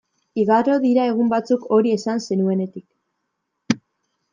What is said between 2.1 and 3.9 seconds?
zenuenetik.